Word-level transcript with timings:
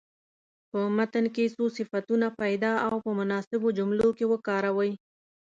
په 0.69 0.79
متن 0.97 1.25
کې 1.35 1.45
څو 1.55 1.63
صفتونه 1.77 2.27
پیدا 2.41 2.71
او 2.87 2.95
په 3.05 3.11
مناسبو 3.19 3.67
جملو 3.77 4.09
کې 4.17 4.25
وکاروئ. 4.29 4.91